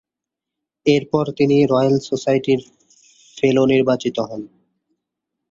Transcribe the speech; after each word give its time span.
এরপর 0.85 1.25
তিনি 1.37 1.57
রয়েল 1.65 1.95
সোসাইটির 2.09 2.59
ফেলো 3.37 3.63
নির্বাচিত 3.65 4.17
হন। 4.21 4.41